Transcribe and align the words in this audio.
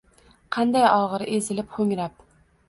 Qanday 0.55 0.87
ogʼir– 0.93 1.25
ezilib, 1.37 1.71
hoʼngrab 1.77 2.19